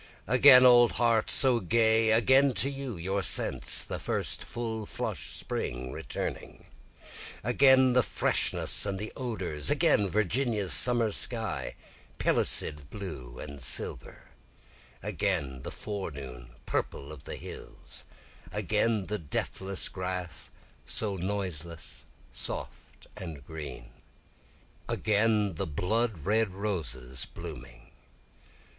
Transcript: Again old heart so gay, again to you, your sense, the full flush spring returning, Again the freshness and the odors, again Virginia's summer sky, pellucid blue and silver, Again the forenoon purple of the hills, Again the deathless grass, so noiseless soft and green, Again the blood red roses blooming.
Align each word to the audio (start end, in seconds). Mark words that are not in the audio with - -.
Again 0.25 0.65
old 0.65 0.93
heart 0.93 1.29
so 1.29 1.59
gay, 1.59 2.09
again 2.11 2.55
to 2.55 2.71
you, 2.71 2.97
your 2.97 3.21
sense, 3.21 3.83
the 3.83 3.99
full 3.99 4.87
flush 4.87 5.29
spring 5.37 5.91
returning, 5.91 6.65
Again 7.43 7.93
the 7.93 8.01
freshness 8.01 8.83
and 8.87 8.97
the 8.97 9.13
odors, 9.15 9.69
again 9.69 10.07
Virginia's 10.07 10.73
summer 10.73 11.11
sky, 11.11 11.75
pellucid 12.17 12.89
blue 12.89 13.37
and 13.37 13.61
silver, 13.61 14.31
Again 15.03 15.61
the 15.61 15.69
forenoon 15.69 16.55
purple 16.65 17.11
of 17.11 17.25
the 17.25 17.35
hills, 17.35 18.03
Again 18.51 19.05
the 19.05 19.19
deathless 19.19 19.87
grass, 19.87 20.49
so 20.83 21.15
noiseless 21.15 22.05
soft 22.31 23.05
and 23.17 23.45
green, 23.45 23.91
Again 24.89 25.53
the 25.53 25.67
blood 25.67 26.25
red 26.25 26.55
roses 26.55 27.25
blooming. 27.31 27.91